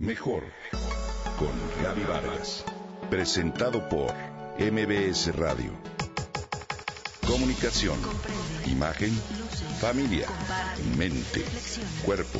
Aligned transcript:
Mejor 0.00 0.44
con 1.38 1.50
Gaby 1.84 2.04
Vargas. 2.04 2.64
Presentado 3.10 3.86
por 3.90 4.10
MBS 4.58 5.36
Radio. 5.36 5.72
Comunicación, 7.26 7.98
imagen, 8.66 9.10
familia, 9.78 10.26
mente, 10.96 11.44
cuerpo, 12.02 12.38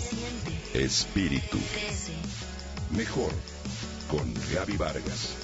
espíritu. 0.72 1.58
Mejor 2.96 3.30
con 4.10 4.32
Gaby 4.54 4.78
Vargas. 4.78 5.36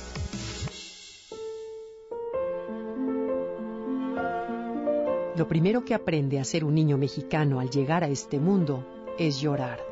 Lo 5.36 5.46
primero 5.46 5.84
que 5.84 5.92
aprende 5.92 6.40
a 6.40 6.44
ser 6.44 6.64
un 6.64 6.74
niño 6.74 6.96
mexicano 6.96 7.60
al 7.60 7.68
llegar 7.68 8.04
a 8.04 8.08
este 8.08 8.40
mundo 8.40 8.86
es 9.18 9.38
llorar. 9.38 9.84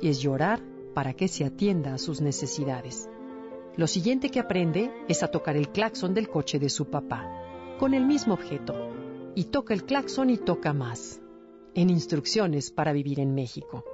Y 0.00 0.08
es 0.10 0.20
llorar 0.20 0.69
para 0.94 1.14
que 1.14 1.28
se 1.28 1.44
atienda 1.44 1.94
a 1.94 1.98
sus 1.98 2.20
necesidades. 2.20 3.08
Lo 3.76 3.86
siguiente 3.86 4.30
que 4.30 4.40
aprende 4.40 4.90
es 5.08 5.22
a 5.22 5.28
tocar 5.28 5.56
el 5.56 5.70
claxon 5.70 6.12
del 6.14 6.28
coche 6.28 6.58
de 6.58 6.68
su 6.68 6.86
papá, 6.86 7.30
con 7.78 7.94
el 7.94 8.04
mismo 8.04 8.34
objeto, 8.34 8.74
y 9.34 9.44
toca 9.44 9.74
el 9.74 9.84
claxon 9.84 10.30
y 10.30 10.36
toca 10.36 10.72
más, 10.72 11.20
en 11.74 11.88
instrucciones 11.88 12.70
para 12.70 12.92
vivir 12.92 13.20
en 13.20 13.34
México. 13.34 13.84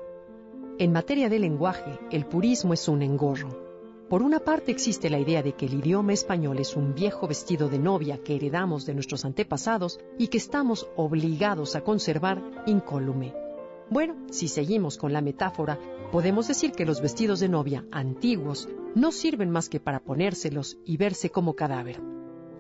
En 0.78 0.92
materia 0.92 1.28
de 1.28 1.38
lenguaje, 1.38 1.98
el 2.10 2.26
purismo 2.26 2.74
es 2.74 2.88
un 2.88 3.02
engorro. 3.02 3.66
Por 4.08 4.22
una 4.22 4.40
parte 4.40 4.72
existe 4.72 5.10
la 5.10 5.18
idea 5.18 5.42
de 5.42 5.52
que 5.52 5.66
el 5.66 5.74
idioma 5.74 6.12
español 6.12 6.58
es 6.58 6.76
un 6.76 6.94
viejo 6.94 7.26
vestido 7.26 7.68
de 7.68 7.78
novia 7.78 8.18
que 8.22 8.36
heredamos 8.36 8.86
de 8.86 8.94
nuestros 8.94 9.24
antepasados 9.24 9.98
y 10.18 10.28
que 10.28 10.38
estamos 10.38 10.88
obligados 10.96 11.76
a 11.76 11.82
conservar 11.82 12.42
incólume. 12.66 13.45
Bueno, 13.88 14.16
si 14.30 14.48
seguimos 14.48 14.98
con 14.98 15.12
la 15.12 15.20
metáfora, 15.20 15.78
podemos 16.10 16.48
decir 16.48 16.72
que 16.72 16.84
los 16.84 17.00
vestidos 17.00 17.38
de 17.38 17.48
novia 17.48 17.84
antiguos 17.92 18.68
no 18.96 19.12
sirven 19.12 19.50
más 19.50 19.68
que 19.68 19.78
para 19.78 20.00
ponérselos 20.00 20.76
y 20.84 20.96
verse 20.96 21.30
como 21.30 21.54
cadáver. 21.54 22.00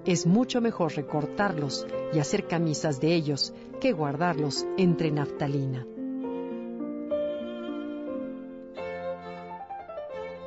Es 0.04 0.24
mucho 0.24 0.60
mejor 0.60 0.94
recortarlos 0.94 1.84
y 2.12 2.20
hacer 2.20 2.46
camisas 2.46 3.00
de 3.00 3.14
ellos 3.14 3.52
que 3.80 3.92
guardarlos 3.92 4.66
entre 4.76 5.10
naftalina. 5.10 5.84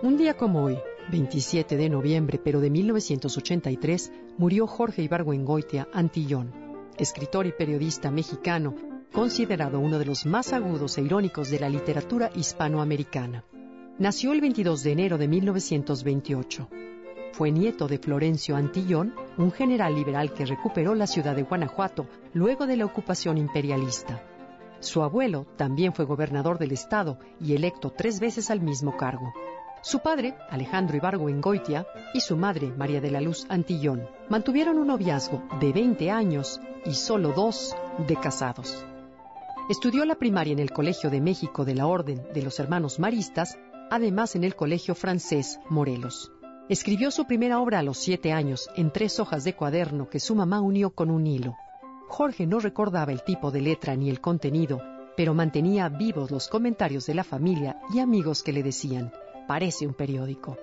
Un 0.02 0.16
día 0.18 0.38
como 0.38 0.64
hoy, 0.64 0.78
27 1.12 1.76
de 1.76 1.90
noviembre 1.90 2.40
pero 2.42 2.62
de 2.62 2.70
1983, 2.70 4.14
murió 4.38 4.66
Jorge 4.66 5.02
Ibargüengoitia 5.02 5.90
Antillón, 5.92 6.54
escritor 6.98 7.48
y 7.48 7.52
periodista 7.52 8.12
mexicano 8.12 8.99
considerado 9.12 9.80
uno 9.80 10.00
de 10.00 10.06
los 10.06 10.26
más 10.26 10.54
agudos 10.54 10.98
e 10.98 11.02
irónicos 11.02 11.50
de 11.50 11.60
la 11.60 11.70
literatura 11.70 12.30
hispanoamericana. 12.36 13.44
Nació 13.98 14.32
el 14.32 14.42
22 14.42 14.84
de 14.84 14.92
enero 14.92 15.18
de 15.18 15.28
1928. 15.28 16.70
Fue 17.34 17.52
nieto 17.52 17.88
de 17.88 17.98
Florencio 17.98 18.56
Antillón, 18.56 19.14
un 19.38 19.52
general 19.52 19.96
liberal 19.96 20.34
que 20.34 20.46
recuperó 20.46 20.96
la 20.96 21.08
ciudad 21.08 21.36
de 21.36 21.44
Guanajuato 21.44 22.08
luego 22.34 22.66
de 22.66 22.78
la 22.78 22.86
ocupación 22.86 23.38
imperialista. 23.38 24.24
Su 24.80 25.04
abuelo 25.04 25.46
también 25.58 25.94
fue 25.94 26.06
gobernador 26.06 26.58
del 26.58 26.72
estado 26.72 27.20
y 27.42 27.56
electo 27.56 27.92
tres 27.92 28.20
veces 28.20 28.50
al 28.50 28.62
mismo 28.62 28.96
cargo. 28.96 29.34
Su 29.82 30.00
padre, 30.00 30.36
Alejandro 30.50 30.98
Ibargüengoitia, 30.98 31.86
y 32.14 32.22
su 32.22 32.36
madre, 32.38 32.74
María 32.78 33.02
de 33.02 33.12
la 33.12 33.22
Luz 33.22 33.46
Antillón, 33.50 34.08
mantuvieron 34.30 34.78
un 34.78 34.88
noviazgo 34.88 35.44
de 35.60 35.72
20 35.72 36.12
años 36.12 36.60
y 36.86 36.94
solo 36.94 37.34
dos 37.34 37.76
de 38.08 38.16
casados. 38.16 38.86
Estudió 39.70 40.04
la 40.04 40.16
primaria 40.16 40.54
en 40.54 40.58
el 40.58 40.72
Colegio 40.72 41.12
de 41.12 41.22
México 41.22 41.64
de 41.64 41.76
la 41.76 41.86
Orden 41.86 42.26
de 42.34 42.42
los 42.42 42.60
Hermanos 42.60 42.98
Maristas, 42.98 43.60
además 43.92 44.36
en 44.36 44.44
el 44.44 44.56
Colegio 44.56 44.96
Francés 44.96 45.60
Morelos. 45.70 46.32
Escribió 46.70 47.12
su 47.12 47.28
primera 47.28 47.60
obra 47.60 47.78
a 47.78 47.84
los 47.84 48.00
siete 48.00 48.32
años 48.32 48.68
en 48.76 48.92
tres 48.92 49.20
hojas 49.20 49.44
de 49.44 49.54
cuaderno 49.54 50.10
que 50.10 50.20
su 50.20 50.34
mamá 50.34 50.60
unió 50.60 50.90
con 50.90 51.12
un 51.12 51.28
hilo. 51.28 51.56
Jorge 52.08 52.48
no 52.48 52.60
recordaba 52.60 53.12
el 53.12 53.22
tipo 53.24 53.52
de 53.52 53.62
letra 53.62 53.96
ni 53.96 54.10
el 54.10 54.22
contenido, 54.22 54.82
pero 55.16 55.36
mantenía 55.36 55.88
vivos 55.88 56.32
los 56.32 56.48
comentarios 56.48 57.06
de 57.06 57.14
la 57.14 57.24
familia 57.24 57.80
y 57.94 58.00
amigos 58.00 58.42
que 58.42 58.54
le 58.54 58.64
decían, 58.64 59.12
parece 59.48 59.86
un 59.86 59.94
periódico. 59.94 60.58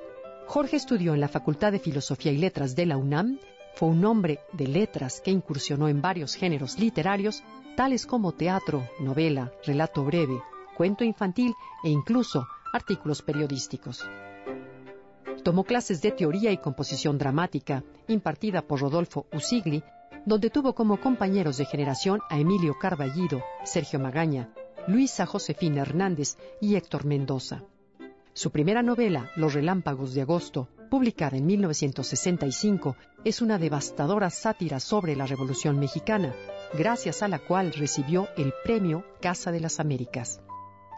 Jorge 0.49 0.75
estudió 0.75 1.15
en 1.15 1.21
la 1.21 1.29
Facultad 1.29 1.71
de 1.71 1.79
Filosofía 1.79 2.33
y 2.33 2.39
Letras 2.39 2.75
de 2.75 2.87
la 2.87 2.97
UNAM, 2.97 3.39
fue 3.77 3.89
un 3.89 4.05
hombre 4.07 4.41
de 4.53 4.67
letras 4.67 5.21
que 5.21 5.31
incursionó 5.31 5.87
en 5.89 6.01
varios 6.01 6.35
géneros 6.35 6.79
literarios 6.79 7.43
tales 7.77 8.07
como 8.07 8.33
teatro, 8.33 8.89
novela, 9.01 9.53
relato 9.67 10.03
breve, 10.03 10.41
cuento 10.75 11.05
infantil 11.05 11.55
e 11.85 11.91
incluso 11.91 12.47
artículos 12.73 13.21
periodísticos. 13.21 14.03
Tomó 15.45 15.65
clases 15.65 16.01
de 16.01 16.11
teoría 16.11 16.51
y 16.53 16.57
composición 16.57 17.19
dramática, 17.19 17.85
impartida 18.09 18.63
por 18.63 18.81
Rodolfo 18.81 19.27
Usigli, 19.31 19.85
donde 20.25 20.49
tuvo 20.49 20.75
como 20.75 20.99
compañeros 20.99 21.59
de 21.59 21.67
generación 21.67 22.21
a 22.31 22.39
Emilio 22.39 22.79
Carballido, 22.81 23.43
Sergio 23.65 24.01
Magaña, 24.01 24.49
Luisa 24.89 25.27
Josefina 25.27 25.83
Hernández 25.83 26.39
y 26.63 26.77
Héctor 26.77 27.05
Mendoza. 27.05 27.63
Su 28.33 28.51
primera 28.51 28.83
novela, 28.83 29.31
Los 29.37 29.53
Relámpagos 29.53 30.15
de 30.15 30.23
Agosto, 30.23 30.69
publicada 30.89 31.37
en 31.37 31.47
1965, 31.47 32.97
es 33.25 33.43
una 33.43 33.59
devastadora 33.59 34.31
sátira 34.31 34.81
sobre 34.81 35.17
la 35.17 35.27
Revolución 35.27 35.79
Mexicana, 35.79 36.35
gracias 36.75 37.23
a 37.23 37.29
la 37.29 37.39
cual 37.39 37.73
recibió 37.73 38.29
el 38.37 38.53
premio 38.65 39.05
Casa 39.21 39.53
de 39.53 39.61
las 39.61 39.81
Américas. 39.81 40.41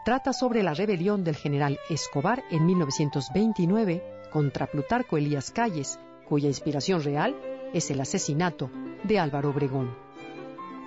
Trata 0.05 0.33
sobre 0.33 0.63
la 0.63 0.73
rebelión 0.73 1.23
del 1.23 1.35
general 1.35 1.79
Escobar 1.89 2.43
en 2.49 2.65
1929 2.65 4.03
contra 4.31 4.67
Plutarco 4.67 5.17
Elías 5.17 5.51
Calles, 5.51 5.99
cuya 6.27 6.47
inspiración 6.47 7.03
real 7.03 7.35
es 7.73 7.91
el 7.91 7.99
asesinato 7.99 8.69
de 9.03 9.19
Álvaro 9.19 9.49
Obregón. 9.49 9.93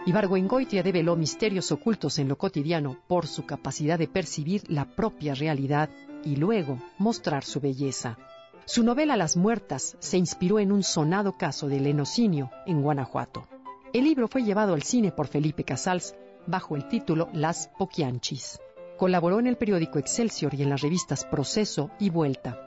Ibargüengoitia 0.04 0.82
develó 0.82 1.14
misterios 1.14 1.70
ocultos 1.70 2.18
en 2.18 2.28
lo 2.28 2.36
cotidiano 2.36 2.96
por 3.06 3.28
su 3.28 3.46
capacidad 3.46 3.98
de 3.98 4.08
percibir 4.08 4.64
la 4.68 4.84
propia 4.84 5.34
realidad 5.34 5.90
y 6.24 6.36
luego 6.36 6.78
mostrar 6.98 7.44
su 7.44 7.60
belleza. 7.60 8.18
Su 8.64 8.84
novela 8.84 9.16
Las 9.16 9.36
Muertas 9.36 9.96
se 9.98 10.18
inspiró 10.18 10.60
en 10.60 10.70
un 10.70 10.84
sonado 10.84 11.36
caso 11.36 11.66
de 11.66 11.80
lenocinio 11.80 12.50
en 12.64 12.80
Guanajuato. 12.80 13.48
El 13.92 14.04
libro 14.04 14.28
fue 14.28 14.44
llevado 14.44 14.74
al 14.74 14.84
cine 14.84 15.10
por 15.10 15.26
Felipe 15.26 15.64
Casals 15.64 16.14
bajo 16.46 16.76
el 16.76 16.86
título 16.86 17.28
Las 17.32 17.68
Poquianchis. 17.76 18.60
Colaboró 18.98 19.40
en 19.40 19.48
el 19.48 19.56
periódico 19.56 19.98
Excelsior 19.98 20.54
y 20.54 20.62
en 20.62 20.70
las 20.70 20.80
revistas 20.80 21.24
Proceso 21.24 21.90
y 21.98 22.10
Vuelta. 22.10 22.64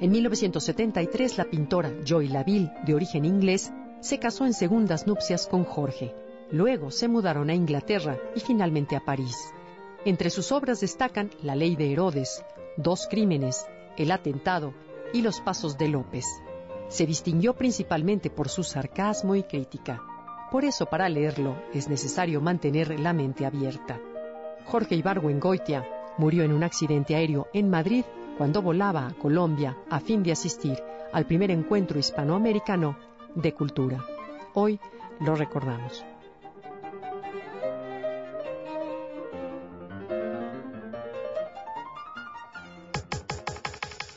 En 0.00 0.10
1973, 0.10 1.38
la 1.38 1.44
pintora 1.46 1.90
Joy 2.04 2.28
Laville, 2.28 2.70
de 2.84 2.94
origen 2.94 3.24
inglés, 3.24 3.72
se 4.00 4.18
casó 4.18 4.44
en 4.44 4.52
segundas 4.52 5.06
nupcias 5.06 5.46
con 5.46 5.64
Jorge. 5.64 6.14
Luego 6.50 6.90
se 6.90 7.08
mudaron 7.08 7.48
a 7.48 7.54
Inglaterra 7.54 8.18
y 8.36 8.40
finalmente 8.40 8.96
a 8.96 9.04
París. 9.04 9.36
Entre 10.04 10.28
sus 10.28 10.52
obras 10.52 10.80
destacan 10.80 11.30
La 11.42 11.56
ley 11.56 11.74
de 11.74 11.90
Herodes, 11.90 12.44
Dos 12.76 13.08
crímenes, 13.10 13.66
El 13.98 14.12
atentado 14.12 14.72
y 15.12 15.22
Los 15.22 15.40
pasos 15.40 15.76
de 15.76 15.88
López 15.88 16.24
se 16.88 17.04
distinguió 17.04 17.54
principalmente 17.54 18.30
por 18.30 18.48
su 18.48 18.62
sarcasmo 18.62 19.34
y 19.34 19.42
crítica. 19.42 20.00
Por 20.52 20.64
eso, 20.64 20.86
para 20.86 21.08
leerlo, 21.08 21.56
es 21.74 21.88
necesario 21.88 22.40
mantener 22.40 22.98
la 23.00 23.12
mente 23.12 23.44
abierta. 23.44 24.00
Jorge 24.64 24.94
Ibargüengoitia 24.94 25.84
murió 26.16 26.44
en 26.44 26.52
un 26.52 26.62
accidente 26.62 27.16
aéreo 27.16 27.48
en 27.52 27.68
Madrid 27.68 28.04
cuando 28.38 28.62
volaba 28.62 29.08
a 29.08 29.14
Colombia 29.14 29.76
a 29.90 29.98
fin 29.98 30.22
de 30.22 30.32
asistir 30.32 30.78
al 31.12 31.26
primer 31.26 31.50
encuentro 31.50 31.98
hispanoamericano 31.98 32.96
de 33.34 33.52
cultura. 33.52 34.04
Hoy 34.54 34.78
lo 35.20 35.34
recordamos. 35.34 36.04